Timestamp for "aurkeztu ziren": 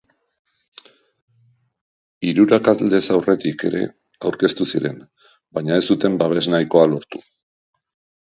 4.29-4.95